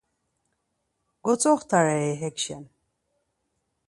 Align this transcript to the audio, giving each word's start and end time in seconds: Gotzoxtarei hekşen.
Gotzoxtarei 1.23 2.13
hekşen. 2.21 2.63